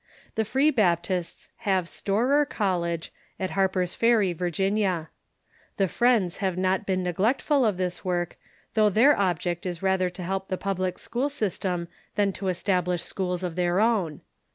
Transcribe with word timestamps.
The 0.33 0.45
Free 0.45 0.71
Baptists 0.71 1.49
have 1.57 1.87
Storer 1.87 2.43
College, 2.43 3.13
at 3.39 3.51
Har 3.51 3.69
per's 3.69 3.93
Ferry, 3.93 4.33
Virginia. 4.33 5.09
The 5.77 5.87
Friends 5.87 6.37
have 6.37 6.57
not 6.57 6.87
been 6.87 7.03
neglectful 7.03 7.63
of 7.63 7.77
this 7.77 8.03
work, 8.03 8.35
though 8.73 8.89
their 8.89 9.15
object 9.15 9.63
is 9.67 9.83
rather 9.83 10.09
to 10.09 10.23
help 10.23 10.47
the 10.47 10.57
public 10.57 10.97
school 10.97 11.29
system 11.29 11.87
than 12.15 12.33
to 12.33 12.47
establish 12.47 13.03
schools 13.03 13.43
of 13.43 13.55
their 13.55 13.79
own. 13.79 14.21